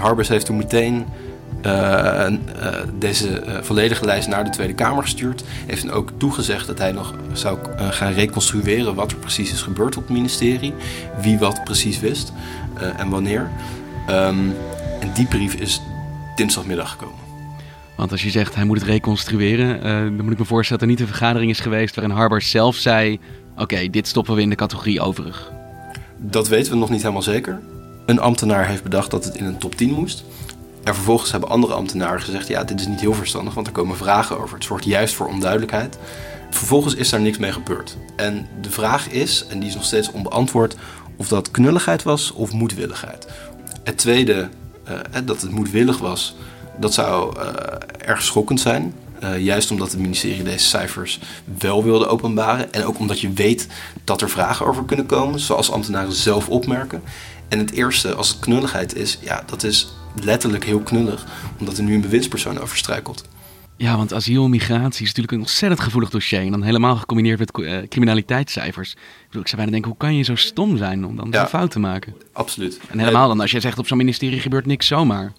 Harbers 0.03 0.29
heeft 0.29 0.47
toen 0.47 0.57
meteen 0.57 1.07
uh, 1.67 1.71
uh, 1.71 2.37
deze 2.99 3.45
uh, 3.47 3.63
volledige 3.63 4.05
lijst 4.05 4.29
naar 4.29 4.45
de 4.45 4.51
Tweede 4.51 4.75
Kamer 4.75 5.03
gestuurd. 5.03 5.45
Heeft 5.67 5.91
ook 5.91 6.11
toegezegd 6.17 6.67
dat 6.67 6.79
hij 6.79 6.93
nog 6.93 7.15
zou 7.33 7.59
gaan 7.77 8.13
reconstrueren 8.13 8.95
wat 8.95 9.11
er 9.11 9.17
precies 9.17 9.53
is 9.53 9.63
gebeurd 9.63 9.97
op 9.97 10.03
het 10.03 10.13
ministerie. 10.13 10.75
Wie 11.21 11.39
wat 11.39 11.65
precies 11.65 12.01
wist 12.01 12.33
en 12.97 13.09
wanneer. 13.09 13.51
Um, 14.11 14.55
en 15.01 15.13
die 15.15 15.27
brief 15.27 15.55
is 15.55 15.83
dinsdagmiddag 16.37 16.91
gekomen. 16.91 17.21
Want 17.97 18.13
als 18.13 18.23
je 18.23 18.31
zegt 18.31 18.55
hij 18.55 18.65
moet 18.65 18.79
het 18.79 18.89
reconstrueren, 18.89 19.83
dan 20.17 20.25
moet 20.25 20.33
ik 20.33 20.39
me 20.39 20.45
voorstellen 20.45 20.81
dat 20.81 20.91
er 20.91 20.95
niet 20.95 21.01
een 21.01 21.17
vergadering 21.17 21.51
is 21.51 21.61
geweest 21.61 21.95
waarin 21.95 22.15
Harbers 22.15 22.51
zelf 22.51 22.77
zei: 22.77 23.21
Oké, 23.53 23.63
okay, 23.63 23.91
dit 23.91 24.09
stoppen 24.09 24.35
we 24.35 24.41
in 24.41 24.51
de 24.51 24.57
categorie 24.57 25.01
overig. 25.01 25.53
Dat 26.19 26.49
weten 26.49 26.73
we 26.73 26.79
nog 26.79 26.91
niet 26.91 27.03
helemaal 27.03 27.23
zeker. 27.23 27.61
Een 28.07 28.21
ambtenaar 28.21 28.67
heeft 28.67 28.83
bedacht 28.83 29.11
dat 29.11 29.25
het 29.25 29.37
in 29.37 29.45
een 29.45 29.59
top 29.59 29.75
10 29.75 29.91
moest. 29.91 30.25
En 30.85 30.95
vervolgens 30.95 31.31
hebben 31.31 31.49
andere 31.49 31.75
ambtenaren 31.75 32.21
gezegd: 32.21 32.49
ja, 32.49 32.65
dit 32.65 32.81
is 32.81 32.87
niet 32.87 33.01
heel 33.01 33.15
verstandig, 33.15 33.55
want 33.55 33.67
er 33.67 33.73
komen 33.73 33.97
vragen 33.97 34.41
over. 34.41 34.55
Het 34.55 34.65
zorgt 34.65 34.85
juist 34.85 35.15
voor 35.15 35.27
onduidelijkheid. 35.27 35.99
Vervolgens 36.51 36.95
is 36.95 37.09
daar 37.09 37.21
niks 37.21 37.39
mee 37.39 37.53
gebeurd. 37.53 37.97
En 38.17 38.47
de 38.61 38.71
vraag 38.71 39.09
is, 39.09 39.47
en 39.49 39.59
die 39.59 39.69
is 39.69 39.75
nog 39.75 39.85
steeds 39.85 40.11
onbeantwoord, 40.11 40.77
of 41.17 41.29
dat 41.29 41.51
knulligheid 41.51 42.03
was 42.03 42.33
of 42.33 42.53
moedwilligheid. 42.53 43.27
Het 43.85 43.97
tweede, 43.97 44.49
uh, 44.89 44.99
dat 45.25 45.41
het 45.41 45.51
moedwillig 45.51 45.99
was, 45.99 46.37
dat 46.79 46.95
zou 46.95 47.37
uh, 47.37 47.45
erg 47.99 48.23
schokkend 48.23 48.61
zijn. 48.61 48.95
Juist 49.39 49.71
omdat 49.71 49.91
het 49.91 50.01
ministerie 50.01 50.43
deze 50.43 50.67
cijfers 50.67 51.21
wel 51.59 51.85
wilde 51.85 52.07
openbaren. 52.07 52.73
En 52.73 52.85
ook 52.85 52.99
omdat 52.99 53.21
je 53.21 53.33
weet 53.33 53.67
dat 54.05 54.21
er 54.21 54.31
vragen 54.31 54.67
over 54.67 54.85
kunnen 54.85 55.07
komen, 55.07 55.41
zoals 55.41 55.71
ambtenaren 55.71 56.13
zelf 56.13 56.49
opmerken. 56.49 57.03
En 57.53 57.59
het 57.59 57.71
eerste, 57.71 58.15
als 58.15 58.29
het 58.29 58.39
knulligheid 58.39 58.95
is, 58.95 59.19
ja, 59.21 59.43
dat 59.47 59.63
is 59.63 59.93
letterlijk 60.23 60.65
heel 60.65 60.81
knullig, 60.81 61.27
omdat 61.59 61.77
er 61.79 61.85
nu 61.85 61.95
een 61.95 62.01
bewindspersoon 62.01 62.59
over 62.59 62.77
struikelt. 62.77 63.29
Ja, 63.77 63.97
want 63.97 64.15
asiel 64.15 64.45
en 64.45 64.51
migratie 64.51 65.03
is 65.03 65.07
natuurlijk 65.07 65.33
een 65.33 65.39
ontzettend 65.39 65.81
gevoelig 65.81 66.11
dossier. 66.11 66.41
En 66.41 66.51
dan 66.51 66.63
helemaal 66.63 66.97
gecombineerd 66.97 67.39
met 67.39 67.59
uh, 67.59 67.79
criminaliteitscijfers. 67.89 68.93
Ik, 68.93 68.99
bedoel, 69.27 69.43
ik 69.43 69.49
zou 69.49 69.57
bijna 69.57 69.73
denken, 69.73 69.91
hoe 69.91 69.99
kan 69.99 70.17
je 70.17 70.23
zo 70.23 70.35
stom 70.35 70.77
zijn 70.77 71.05
om 71.05 71.17
dan 71.17 71.29
ja, 71.31 71.39
zo'n 71.39 71.49
fout 71.49 71.71
te 71.71 71.79
maken? 71.79 72.15
Absoluut. 72.33 72.81
En 72.91 72.99
helemaal 72.99 73.29
dan, 73.29 73.41
als 73.41 73.51
je 73.51 73.61
zegt 73.61 73.79
op 73.79 73.87
zo'n 73.87 73.97
ministerie 73.97 74.41
gebeurt 74.41 74.67
niks 74.67 74.87
zomaar. 74.87 75.33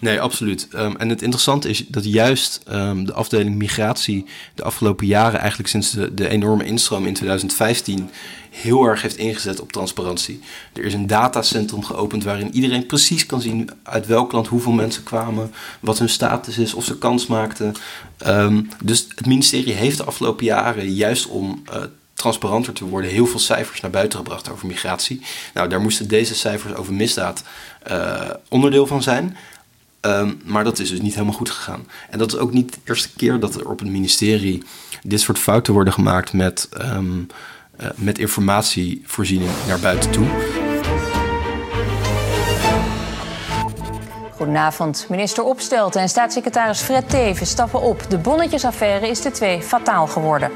Nee, 0.00 0.20
absoluut. 0.20 0.68
Um, 0.74 0.96
en 0.96 1.08
het 1.08 1.22
interessante 1.22 1.68
is 1.68 1.86
dat 1.86 2.04
juist 2.04 2.60
um, 2.70 3.04
de 3.04 3.12
afdeling 3.12 3.56
migratie 3.56 4.26
de 4.54 4.62
afgelopen 4.62 5.06
jaren, 5.06 5.40
eigenlijk 5.40 5.68
sinds 5.68 5.90
de, 5.90 6.14
de 6.14 6.28
enorme 6.28 6.64
instroom 6.64 7.06
in 7.06 7.14
2015, 7.14 8.10
heel 8.50 8.84
erg 8.84 9.02
heeft 9.02 9.16
ingezet 9.16 9.60
op 9.60 9.72
transparantie. 9.72 10.40
Er 10.72 10.84
is 10.84 10.94
een 10.94 11.06
datacentrum 11.06 11.84
geopend 11.84 12.24
waarin 12.24 12.54
iedereen 12.54 12.86
precies 12.86 13.26
kan 13.26 13.40
zien 13.40 13.70
uit 13.82 14.06
welk 14.06 14.32
land 14.32 14.46
hoeveel 14.46 14.72
mensen 14.72 15.02
kwamen, 15.02 15.52
wat 15.80 15.98
hun 15.98 16.08
status 16.08 16.58
is, 16.58 16.74
of 16.74 16.84
ze 16.84 16.98
kans 16.98 17.26
maakten. 17.26 17.74
Um, 18.26 18.68
dus 18.82 19.06
het 19.14 19.26
ministerie 19.26 19.72
heeft 19.72 19.96
de 19.96 20.04
afgelopen 20.04 20.44
jaren 20.44 20.92
juist 20.92 21.26
om 21.26 21.62
uh, 21.72 21.76
transparanter 22.14 22.72
te 22.72 22.84
worden, 22.84 23.10
heel 23.10 23.26
veel 23.26 23.38
cijfers 23.38 23.80
naar 23.80 23.90
buiten 23.90 24.18
gebracht 24.18 24.50
over 24.50 24.66
migratie. 24.66 25.20
Nou, 25.54 25.68
daar 25.68 25.80
moesten 25.80 26.08
deze 26.08 26.34
cijfers 26.34 26.74
over 26.74 26.92
misdaad 26.92 27.42
uh, 27.90 28.30
onderdeel 28.48 28.86
van 28.86 29.02
zijn. 29.02 29.36
Um, 30.06 30.40
maar 30.44 30.64
dat 30.64 30.78
is 30.78 30.88
dus 30.90 31.00
niet 31.00 31.14
helemaal 31.14 31.34
goed 31.34 31.50
gegaan. 31.50 31.86
En 32.10 32.18
dat 32.18 32.32
is 32.32 32.38
ook 32.38 32.52
niet 32.52 32.72
de 32.72 32.78
eerste 32.84 33.08
keer 33.16 33.40
dat 33.40 33.54
er 33.54 33.68
op 33.68 33.78
het 33.78 33.88
ministerie 33.88 34.62
dit 35.02 35.20
soort 35.20 35.38
fouten 35.38 35.72
worden 35.72 35.92
gemaakt 35.92 36.32
met, 36.32 36.68
um, 36.80 37.26
uh, 37.80 37.86
met 37.94 38.18
informatievoorziening 38.18 39.50
naar 39.66 39.80
buiten 39.80 40.10
toe. 40.10 40.26
Goedenavond. 44.36 45.06
Minister 45.08 45.44
Opstelten 45.44 46.00
en 46.00 46.08
staatssecretaris 46.08 46.80
Fred 46.80 47.10
Teven 47.10 47.46
stappen 47.46 47.80
op. 47.80 48.10
De 48.10 48.18
bonnetjesaffaire 48.18 49.08
is 49.08 49.20
de 49.20 49.30
twee 49.30 49.62
fataal 49.62 50.06
geworden. 50.06 50.50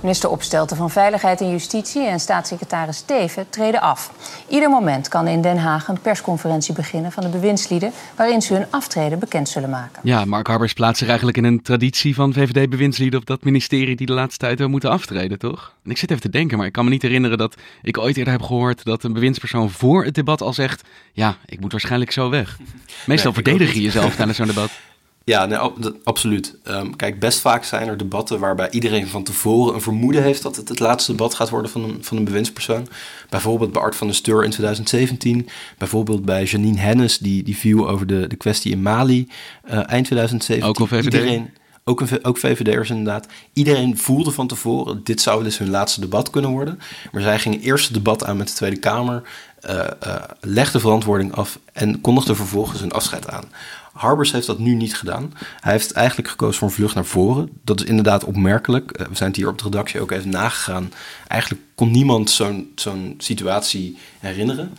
Minister 0.00 0.30
Opstelten 0.30 0.76
van 0.76 0.90
Veiligheid 0.90 1.40
en 1.40 1.50
Justitie 1.50 2.06
en 2.06 2.20
staatssecretaris 2.20 3.00
Teven 3.00 3.50
treden 3.50 3.80
af. 3.80 4.12
Ieder 4.48 4.70
moment 4.70 5.08
kan 5.08 5.26
in 5.26 5.42
Den 5.42 5.58
Haag 5.58 5.88
een 5.88 6.00
persconferentie 6.00 6.74
beginnen 6.74 7.12
van 7.12 7.22
de 7.22 7.28
bewindslieden... 7.28 7.92
waarin 8.16 8.42
ze 8.42 8.54
hun 8.54 8.66
aftreden 8.70 9.18
bekend 9.18 9.48
zullen 9.48 9.70
maken. 9.70 10.00
Ja, 10.02 10.24
Mark 10.24 10.46
Harbers 10.46 10.72
plaatst 10.72 10.98
zich 10.98 11.08
eigenlijk 11.08 11.36
in 11.36 11.44
een 11.44 11.62
traditie 11.62 12.14
van 12.14 12.32
VVD-bewindslieden... 12.32 13.20
op 13.20 13.26
dat 13.26 13.44
ministerie 13.44 13.96
die 13.96 14.06
de 14.06 14.12
laatste 14.12 14.38
tijd 14.38 14.58
wel 14.58 14.68
moeten 14.68 14.90
aftreden, 14.90 15.38
toch? 15.38 15.74
En 15.84 15.90
ik 15.90 15.98
zit 15.98 16.10
even 16.10 16.22
te 16.22 16.30
denken, 16.30 16.56
maar 16.58 16.66
ik 16.66 16.72
kan 16.72 16.84
me 16.84 16.90
niet 16.90 17.02
herinneren 17.02 17.38
dat 17.38 17.54
ik 17.82 17.98
ooit 17.98 18.16
eerder 18.16 18.32
heb 18.32 18.42
gehoord... 18.42 18.84
dat 18.84 19.02
een 19.02 19.12
bewindspersoon 19.12 19.70
voor 19.70 20.04
het 20.04 20.14
debat 20.14 20.40
al 20.40 20.52
zegt... 20.52 20.88
ja, 21.12 21.36
ik 21.46 21.60
moet 21.60 21.72
waarschijnlijk 21.72 22.12
zo 22.12 22.30
weg. 22.30 22.58
Meestal 23.06 23.32
nee, 23.32 23.42
verdedig 23.42 23.74
je 23.74 23.82
jezelf 23.82 24.16
tijdens 24.16 24.36
zo'n 24.36 24.46
debat. 24.46 24.70
Ja, 25.30 25.46
nee, 25.46 25.58
absoluut. 26.04 26.56
Um, 26.64 26.96
kijk, 26.96 27.20
best 27.20 27.38
vaak 27.38 27.64
zijn 27.64 27.88
er 27.88 27.96
debatten 27.96 28.38
waarbij 28.38 28.70
iedereen 28.70 29.08
van 29.08 29.22
tevoren 29.22 29.74
een 29.74 29.80
vermoeden 29.80 30.22
heeft 30.22 30.42
dat 30.42 30.56
het 30.56 30.68
het 30.68 30.78
laatste 30.78 31.10
debat 31.10 31.34
gaat 31.34 31.50
worden 31.50 31.70
van 31.70 31.84
een, 31.84 31.98
van 32.00 32.16
een 32.16 32.24
bewindspersoon. 32.24 32.88
Bijvoorbeeld 33.28 33.72
bij 33.72 33.82
Art 33.82 33.96
van 33.96 34.06
der 34.06 34.16
Steur 34.16 34.44
in 34.44 34.50
2017. 34.50 35.48
Bijvoorbeeld 35.78 36.24
bij 36.24 36.44
Janine 36.44 36.78
Hennis, 36.78 37.18
die, 37.18 37.42
die 37.42 37.56
viel 37.56 37.88
over 37.88 38.06
de, 38.06 38.26
de 38.26 38.36
kwestie 38.36 38.72
in 38.72 38.82
Mali 38.82 39.28
uh, 39.64 39.72
eind 39.72 40.04
2017. 40.04 40.68
Ook 40.68 40.78
al 40.78 40.86
VVD? 40.86 41.04
Iedereen, 41.04 41.50
ook, 41.84 42.00
een, 42.00 42.24
ook 42.24 42.38
VVD'ers 42.38 42.90
inderdaad. 42.90 43.26
Iedereen 43.52 43.98
voelde 43.98 44.30
van 44.30 44.46
tevoren, 44.46 45.00
dit 45.04 45.20
zou 45.20 45.44
dus 45.44 45.58
hun 45.58 45.70
laatste 45.70 46.00
debat 46.00 46.30
kunnen 46.30 46.50
worden. 46.50 46.78
Maar 47.12 47.22
zij 47.22 47.38
gingen 47.38 47.60
eerst 47.60 47.84
het 47.84 47.94
debat 47.94 48.24
aan 48.24 48.36
met 48.36 48.48
de 48.48 48.54
Tweede 48.54 48.78
Kamer, 48.78 49.22
uh, 49.66 49.86
uh, 50.06 50.14
legde 50.40 50.80
verantwoording 50.80 51.34
af 51.34 51.58
en 51.72 52.00
kondigde 52.00 52.34
vervolgens 52.34 52.80
een 52.80 52.92
afscheid 52.92 53.28
aan. 53.28 53.44
Harbers 53.92 54.32
heeft 54.32 54.46
dat 54.46 54.58
nu 54.58 54.74
niet 54.74 54.96
gedaan. 54.96 55.32
Hij 55.60 55.72
heeft 55.72 55.92
eigenlijk 55.92 56.28
gekozen 56.28 56.58
voor 56.58 56.68
een 56.68 56.74
vlucht 56.74 56.94
naar 56.94 57.04
voren. 57.04 57.48
Dat 57.64 57.80
is 57.80 57.86
inderdaad 57.86 58.24
opmerkelijk. 58.24 58.98
We 58.98 59.14
zijn 59.16 59.28
het 59.28 59.38
hier 59.38 59.48
op 59.48 59.58
de 59.58 59.64
redactie 59.64 60.00
ook 60.00 60.10
even 60.10 60.30
nagegaan. 60.30 60.92
Eigenlijk 61.28 61.62
kon 61.74 61.90
niemand 61.90 62.30
zo'n 62.74 63.14
situatie 63.18 63.98
herinneren. 64.18 64.76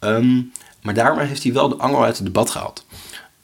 Um, 0.00 0.52
maar 0.82 0.94
daarmee 0.94 1.26
heeft 1.26 1.42
hij 1.42 1.52
wel 1.52 1.68
de 1.68 1.76
angel 1.76 2.04
uit 2.04 2.16
het 2.16 2.26
debat 2.26 2.50
gehaald. 2.50 2.86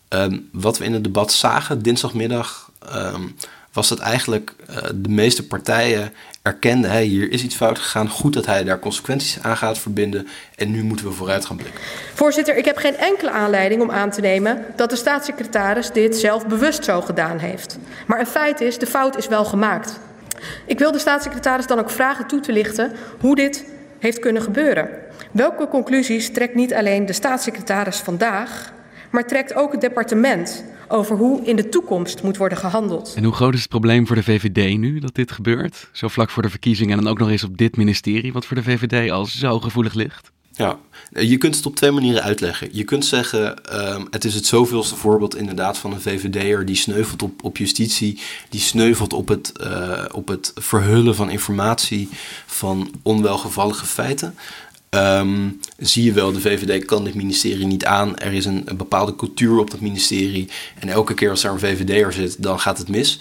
Um, 0.08 0.48
wat 0.52 0.78
we 0.78 0.84
in 0.84 0.92
het 0.92 1.04
debat 1.04 1.32
zagen 1.32 1.82
dinsdagmiddag. 1.82 2.70
Um, 2.94 3.36
was 3.78 3.88
dat 3.88 3.98
eigenlijk 3.98 4.54
uh, 4.70 4.76
de 4.94 5.08
meeste 5.08 5.46
partijen 5.46 6.12
erkenden, 6.42 6.90
hey, 6.90 7.04
hier 7.04 7.32
is 7.32 7.42
iets 7.42 7.54
fout 7.56 7.78
gegaan, 7.78 8.08
goed 8.08 8.32
dat 8.32 8.46
hij 8.46 8.64
daar 8.64 8.78
consequenties 8.78 9.42
aan 9.42 9.56
gaat 9.56 9.78
verbinden 9.78 10.26
en 10.56 10.70
nu 10.70 10.82
moeten 10.82 11.06
we 11.06 11.12
vooruit 11.12 11.44
gaan 11.44 11.56
blikken. 11.56 11.80
Voorzitter, 12.14 12.56
ik 12.56 12.64
heb 12.64 12.76
geen 12.76 12.96
enkele 12.96 13.30
aanleiding 13.30 13.82
om 13.82 13.90
aan 13.90 14.10
te 14.10 14.20
nemen 14.20 14.64
dat 14.76 14.90
de 14.90 14.96
staatssecretaris 14.96 15.90
dit 15.90 16.16
zelf 16.16 16.46
bewust 16.46 16.84
zo 16.84 17.00
gedaan 17.00 17.38
heeft. 17.38 17.78
Maar 18.06 18.20
een 18.20 18.26
feit 18.26 18.60
is, 18.60 18.78
de 18.78 18.86
fout 18.86 19.16
is 19.16 19.28
wel 19.28 19.44
gemaakt. 19.44 19.98
Ik 20.66 20.78
wil 20.78 20.92
de 20.92 20.98
staatssecretaris 20.98 21.66
dan 21.66 21.78
ook 21.78 21.90
vragen 21.90 22.26
toe 22.26 22.40
te 22.40 22.52
lichten 22.52 22.92
hoe 23.20 23.34
dit 23.34 23.64
heeft 23.98 24.18
kunnen 24.18 24.42
gebeuren. 24.42 24.88
Welke 25.32 25.68
conclusies 25.68 26.32
trekt 26.32 26.54
niet 26.54 26.74
alleen 26.74 27.06
de 27.06 27.12
staatssecretaris 27.12 27.96
vandaag, 27.96 28.72
maar 29.10 29.26
trekt 29.26 29.54
ook 29.54 29.72
het 29.72 29.80
departement 29.80 30.64
over 30.88 31.16
hoe 31.16 31.44
in 31.44 31.56
de 31.56 31.68
toekomst 31.68 32.22
moet 32.22 32.36
worden 32.36 32.58
gehandeld. 32.58 33.12
En 33.16 33.24
hoe 33.24 33.32
groot 33.32 33.54
is 33.54 33.60
het 33.60 33.68
probleem 33.68 34.06
voor 34.06 34.16
de 34.16 34.22
VVD 34.22 34.78
nu 34.78 34.98
dat 34.98 35.14
dit 35.14 35.32
gebeurt? 35.32 35.88
Zo 35.92 36.08
vlak 36.08 36.30
voor 36.30 36.42
de 36.42 36.50
verkiezingen 36.50 36.98
en 36.98 37.04
dan 37.04 37.12
ook 37.12 37.18
nog 37.18 37.30
eens 37.30 37.44
op 37.44 37.56
dit 37.58 37.76
ministerie, 37.76 38.32
wat 38.32 38.46
voor 38.46 38.56
de 38.56 38.62
VVD 38.62 39.10
al 39.10 39.26
zo 39.26 39.60
gevoelig 39.60 39.94
ligt? 39.94 40.30
Ja, 40.58 40.78
je 41.10 41.36
kunt 41.36 41.56
het 41.56 41.66
op 41.66 41.76
twee 41.76 41.90
manieren 41.90 42.22
uitleggen. 42.22 42.68
Je 42.72 42.84
kunt 42.84 43.04
zeggen, 43.04 43.56
um, 43.94 44.06
het 44.10 44.24
is 44.24 44.34
het 44.34 44.46
zoveelste 44.46 44.96
voorbeeld 44.96 45.36
inderdaad 45.36 45.78
van 45.78 45.92
een 45.92 46.00
VVD'er 46.00 46.64
die 46.64 46.76
sneuvelt 46.76 47.22
op, 47.22 47.44
op 47.44 47.56
justitie, 47.56 48.20
die 48.48 48.60
sneuvelt 48.60 49.12
op 49.12 49.28
het, 49.28 49.52
uh, 49.60 50.04
op 50.12 50.28
het 50.28 50.52
verhullen 50.54 51.14
van 51.14 51.30
informatie 51.30 52.08
van 52.46 52.90
onwelgevallige 53.02 53.86
feiten. 53.86 54.34
Um, 54.90 55.60
zie 55.76 56.04
je 56.04 56.12
wel, 56.12 56.32
de 56.32 56.40
VVD 56.40 56.84
kan 56.84 57.04
dit 57.04 57.14
ministerie 57.14 57.66
niet 57.66 57.84
aan. 57.84 58.18
Er 58.18 58.32
is 58.32 58.44
een, 58.44 58.68
bepaalde 58.76 59.16
cultuur 59.16 59.58
op 59.58 59.70
dat 59.70 59.80
ministerie. 59.80 60.48
En 60.78 60.88
elke 60.88 61.14
keer 61.14 61.30
als 61.30 61.44
er 61.44 61.50
een 61.50 61.58
VVD'er 61.58 62.12
zit, 62.12 62.42
dan 62.42 62.60
gaat 62.60 62.78
het 62.78 62.88
mis. 62.88 63.20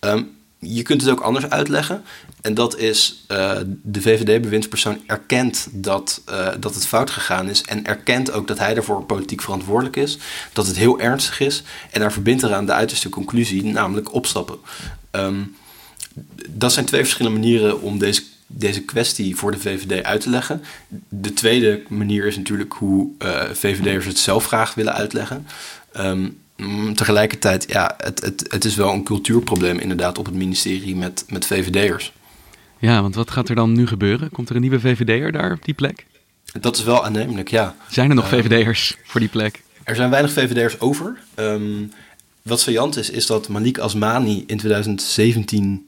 Um, 0.00 0.36
je 0.58 0.82
kunt 0.82 1.00
het 1.00 1.10
ook 1.10 1.20
anders 1.20 1.48
uitleggen. 1.48 2.04
En 2.40 2.54
dat 2.54 2.78
is, 2.78 3.24
uh, 3.28 3.58
de 3.82 4.00
VVD-bewindspersoon 4.00 5.00
erkent 5.06 5.68
dat, 5.72 6.22
uh, 6.30 6.48
dat 6.60 6.74
het 6.74 6.86
fout 6.86 7.10
gegaan 7.10 7.48
is. 7.48 7.62
En 7.62 7.86
erkent 7.86 8.30
ook 8.30 8.48
dat 8.48 8.58
hij 8.58 8.74
daarvoor 8.74 9.04
politiek 9.04 9.42
verantwoordelijk 9.42 9.96
is. 9.96 10.18
Dat 10.52 10.66
het 10.66 10.76
heel 10.76 11.00
ernstig 11.00 11.40
is. 11.40 11.62
En 11.90 12.00
daar 12.00 12.12
verbindt 12.12 12.42
eraan 12.42 12.66
de 12.66 12.72
uiterste 12.72 13.08
conclusie, 13.08 13.64
namelijk 13.64 14.14
opstappen. 14.14 14.58
Um, 15.10 15.56
dat 16.48 16.72
zijn 16.72 16.84
twee 16.84 17.00
verschillende 17.00 17.38
manieren 17.38 17.80
om 17.80 17.98
deze, 17.98 18.22
deze 18.50 18.82
kwestie 18.82 19.36
voor 19.36 19.50
de 19.50 19.58
VVD 19.58 20.04
uit 20.04 20.20
te 20.20 20.30
leggen. 20.30 20.62
De 21.08 21.32
tweede 21.32 21.82
manier 21.88 22.26
is 22.26 22.36
natuurlijk 22.36 22.72
hoe 22.72 23.10
uh, 23.22 23.42
VVD'ers 23.52 24.06
het 24.06 24.18
zelf 24.18 24.46
graag 24.46 24.74
willen 24.74 24.94
uitleggen. 24.94 25.46
Um, 25.96 26.36
Mm, 26.58 26.94
tegelijkertijd, 26.94 27.64
ja, 27.68 27.94
het, 27.96 28.20
het, 28.20 28.44
het 28.48 28.64
is 28.64 28.74
wel 28.74 28.92
een 28.92 29.02
cultuurprobleem 29.02 29.78
inderdaad 29.78 30.18
op 30.18 30.24
het 30.24 30.34
ministerie 30.34 30.96
met, 30.96 31.24
met 31.28 31.46
VVD'ers. 31.46 32.12
Ja, 32.78 33.02
want 33.02 33.14
wat 33.14 33.30
gaat 33.30 33.48
er 33.48 33.54
dan 33.54 33.72
nu 33.72 33.86
gebeuren? 33.86 34.30
Komt 34.30 34.48
er 34.48 34.54
een 34.54 34.60
nieuwe 34.60 34.80
VVD'er 34.80 35.32
daar 35.32 35.52
op 35.52 35.64
die 35.64 35.74
plek? 35.74 36.06
Dat 36.60 36.76
is 36.76 36.84
wel 36.84 37.04
aannemelijk, 37.04 37.48
ja. 37.48 37.74
Zijn 37.88 38.08
er 38.08 38.14
nog 38.14 38.32
uh, 38.32 38.38
VVD'ers 38.38 38.96
voor 39.04 39.20
die 39.20 39.28
plek? 39.28 39.62
Er 39.84 39.96
zijn 39.96 40.10
weinig 40.10 40.32
VVD'ers 40.32 40.80
over. 40.80 41.18
Um, 41.34 41.92
wat 42.42 42.60
saillant 42.60 42.96
is, 42.96 43.10
is 43.10 43.26
dat 43.26 43.48
Malik 43.48 43.78
Asmani 43.78 44.44
in 44.46 44.58
2017 44.58 45.87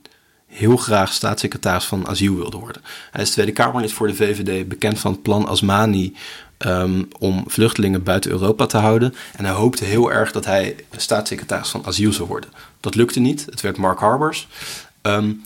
heel 0.51 0.77
graag 0.77 1.13
staatssecretaris 1.13 1.85
van 1.85 2.09
asiel 2.09 2.35
wilde 2.35 2.59
worden. 2.59 2.83
Hij 3.11 3.23
is 3.23 3.31
Tweede 3.31 3.53
Kamerlid 3.53 3.93
voor 3.93 4.07
de 4.07 4.15
VVD, 4.15 4.69
bekend 4.69 4.99
van 4.99 5.13
het 5.13 5.23
plan 5.23 5.47
Asmani 5.47 6.17
um, 6.59 7.09
om 7.19 7.45
vluchtelingen 7.47 8.03
buiten 8.03 8.31
Europa 8.31 8.67
te 8.67 8.77
houden. 8.77 9.15
En 9.37 9.45
hij 9.45 9.55
hoopte 9.55 9.85
heel 9.85 10.13
erg 10.13 10.33
dat 10.33 10.45
hij 10.45 10.77
staatssecretaris 10.97 11.69
van 11.69 11.87
asiel 11.87 12.13
zou 12.13 12.29
worden. 12.29 12.51
Dat 12.81 12.95
lukte 12.95 13.21
niet. 13.21 13.47
Het 13.51 13.61
werd 13.61 13.77
Mark 13.77 13.99
Harbers. 13.99 14.49
Um, 15.03 15.43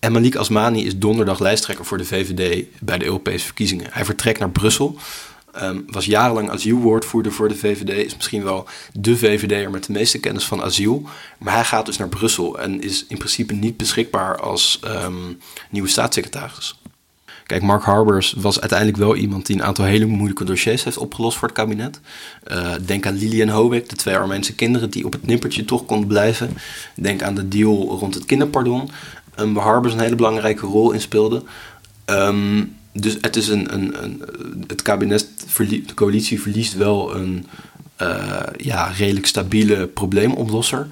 en 0.00 0.12
Malik 0.12 0.36
Asmani 0.36 0.86
is 0.86 0.98
donderdag 0.98 1.38
lijsttrekker 1.38 1.84
voor 1.84 1.98
de 1.98 2.04
VVD 2.04 2.64
bij 2.80 2.98
de 2.98 3.04
Europese 3.04 3.44
verkiezingen. 3.44 3.86
Hij 3.90 4.04
vertrekt 4.04 4.38
naar 4.38 4.50
Brussel. 4.50 4.98
Um, 5.62 5.84
was 5.86 6.06
jarenlang 6.06 6.50
asielwoordvoerder 6.50 7.32
voor 7.32 7.48
de 7.48 7.54
VVD. 7.54 8.06
Is 8.06 8.16
misschien 8.16 8.44
wel 8.44 8.66
de 8.92 9.16
VVD'er 9.16 9.70
met 9.70 9.84
de 9.84 9.92
meeste 9.92 10.18
kennis 10.18 10.44
van 10.44 10.62
asiel. 10.62 11.02
Maar 11.38 11.54
hij 11.54 11.64
gaat 11.64 11.86
dus 11.86 11.96
naar 11.96 12.08
Brussel 12.08 12.58
en 12.58 12.82
is 12.82 13.04
in 13.08 13.18
principe 13.18 13.54
niet 13.54 13.76
beschikbaar 13.76 14.40
als 14.40 14.80
um, 14.84 15.40
nieuwe 15.70 15.88
staatssecretaris. 15.88 16.78
Kijk, 17.48 17.62
Mark 17.62 17.82
Harbers 17.82 18.34
was 18.36 18.60
uiteindelijk 18.60 18.98
wel 18.98 19.16
iemand 19.16 19.46
die 19.46 19.56
een 19.56 19.64
aantal 19.64 19.84
hele 19.84 20.06
moeilijke 20.06 20.44
dossiers 20.44 20.84
heeft 20.84 20.96
opgelost 20.98 21.38
voor 21.38 21.48
het 21.48 21.56
kabinet. 21.56 22.00
Uh, 22.52 22.72
denk 22.86 23.06
aan 23.06 23.14
Lilian 23.18 23.48
Hobeck, 23.48 23.88
de 23.88 23.96
twee 23.96 24.16
Armeense 24.16 24.54
kinderen 24.54 24.90
die 24.90 25.04
op 25.04 25.12
het 25.12 25.26
nippertje 25.26 25.64
toch 25.64 25.84
konden 25.84 26.08
blijven. 26.08 26.56
Denk 26.94 27.22
aan 27.22 27.34
de 27.34 27.48
deal 27.48 27.98
rond 27.98 28.14
het 28.14 28.24
kinderpardon, 28.24 28.90
um, 29.36 29.54
waar 29.54 29.64
Harbers 29.64 29.94
een 29.94 30.00
hele 30.00 30.14
belangrijke 30.14 30.66
rol 30.66 30.92
in 30.92 31.00
speelde. 31.00 31.42
Dus 32.92 33.16
het 33.20 33.36
is 33.36 33.48
een, 33.48 33.74
een, 33.74 34.02
een 34.04 34.22
het 34.66 34.82
kabinet, 34.82 35.28
de 35.56 35.94
coalitie 35.94 36.40
verliest 36.40 36.74
wel 36.74 37.14
een 37.14 37.46
uh, 38.02 38.42
ja, 38.56 38.86
redelijk 38.86 39.26
stabiele 39.26 39.86
probleemoplosser. 39.86 40.88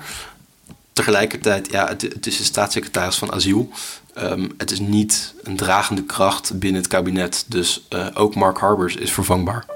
Tegelijkertijd, 0.93 1.71
ja, 1.71 1.89
het, 1.89 2.27
is 2.27 2.37
de 2.37 2.45
staatssecretaris 2.45 3.17
van 3.17 3.33
asiel. 3.33 3.71
Um, 4.19 4.51
het 4.57 4.71
is 4.71 4.81
niet 4.81 5.35
een 5.43 5.57
dragende 5.57 6.03
kracht 6.05 6.59
binnen 6.59 6.81
het 6.81 6.91
kabinet. 6.91 7.45
Dus 7.49 7.87
uh, 7.91 8.07
ook 8.15 8.35
Mark 8.35 8.59
Harbers 8.59 8.97
is 8.97 9.13
vervangbaar. 9.13 9.67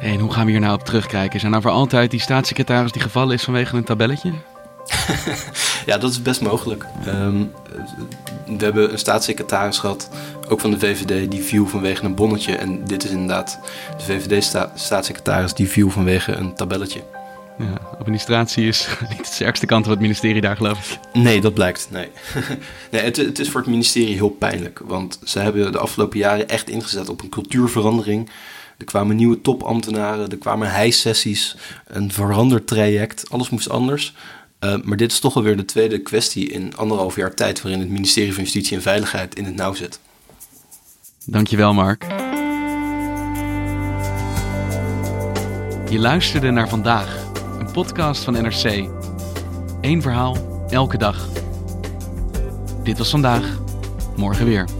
En 0.00 0.18
hoe 0.18 0.32
gaan 0.32 0.44
we 0.44 0.50
hier 0.50 0.60
nou 0.60 0.74
op 0.74 0.84
terugkijken? 0.84 1.40
Zijn 1.40 1.52
er 1.52 1.62
voor 1.62 1.70
altijd 1.70 2.10
die 2.10 2.20
staatssecretaris 2.20 2.92
die 2.92 3.02
gevallen 3.02 3.34
is 3.34 3.42
vanwege 3.42 3.76
een 3.76 3.84
tabelletje? 3.84 4.32
ja, 5.86 5.98
dat 5.98 6.10
is 6.10 6.22
best 6.22 6.40
mogelijk. 6.40 6.84
Um, 7.06 7.52
we 8.46 8.64
hebben 8.64 8.92
een 8.92 8.98
staatssecretaris 8.98 9.78
gehad, 9.78 10.10
ook 10.48 10.60
van 10.60 10.70
de 10.70 10.78
VVD, 10.78 11.30
die 11.30 11.42
viel 11.42 11.66
vanwege 11.66 12.04
een 12.04 12.14
bonnetje. 12.14 12.56
En 12.56 12.84
dit 12.84 13.04
is 13.04 13.10
inderdaad 13.10 13.58
de 13.96 14.04
VVD-staatssecretaris 14.04 15.54
die 15.54 15.68
viel 15.68 15.90
vanwege 15.90 16.32
een 16.32 16.54
tabelletje. 16.54 17.00
Ja, 17.58 17.96
administratie 17.98 18.66
is 18.66 18.88
niet 19.10 19.18
de 19.18 19.32
sterkste 19.32 19.66
kant 19.66 19.82
van 19.82 19.92
het 19.92 20.00
ministerie 20.00 20.40
daar, 20.40 20.56
geloof 20.56 20.90
ik. 20.90 21.22
Nee, 21.22 21.40
dat 21.40 21.54
blijkt. 21.54 21.88
Nee. 21.90 22.08
nee 22.90 23.02
het, 23.02 23.16
het, 23.16 23.38
is 23.38 23.50
voor 23.50 23.60
het 23.60 23.70
ministerie 23.70 24.14
heel 24.14 24.30
pijnlijk. 24.30 24.80
Want 24.84 25.18
ze 25.24 25.38
hebben 25.38 25.72
de 25.72 25.78
afgelopen 25.78 26.18
jaren 26.18 26.48
echt 26.48 26.68
ingezet 26.68 27.08
op 27.08 27.22
een 27.22 27.28
cultuurverandering. 27.28 28.30
Er 28.80 28.86
kwamen 28.86 29.16
nieuwe 29.16 29.40
topambtenaren, 29.40 30.30
er 30.30 30.36
kwamen 30.36 30.70
hijsessies, 30.70 31.56
een 31.86 32.12
veranderd 32.12 32.66
traject. 32.66 33.30
Alles 33.30 33.50
moest 33.50 33.68
anders. 33.68 34.14
Uh, 34.60 34.74
maar 34.82 34.96
dit 34.96 35.12
is 35.12 35.20
toch 35.20 35.36
alweer 35.36 35.56
de 35.56 35.64
tweede 35.64 35.98
kwestie 35.98 36.48
in 36.48 36.76
anderhalf 36.76 37.16
jaar 37.16 37.34
tijd 37.34 37.62
waarin 37.62 37.80
het 37.80 37.90
ministerie 37.90 38.34
van 38.34 38.42
Justitie 38.42 38.76
en 38.76 38.82
Veiligheid 38.82 39.34
in 39.34 39.44
het 39.44 39.54
nauw 39.56 39.74
zit. 39.74 40.00
Dankjewel, 41.24 41.74
Mark. 41.74 42.06
Je 45.90 45.98
luisterde 45.98 46.50
naar 46.50 46.68
vandaag, 46.68 47.24
een 47.58 47.70
podcast 47.72 48.22
van 48.22 48.32
NRC. 48.32 48.88
Eén 49.80 50.02
verhaal, 50.02 50.66
elke 50.70 50.98
dag. 50.98 51.28
Dit 52.82 52.98
was 52.98 53.10
vandaag, 53.10 53.58
morgen 54.16 54.46
weer. 54.46 54.79